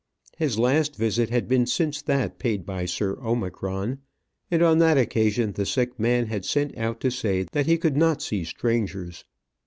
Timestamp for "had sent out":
6.25-6.99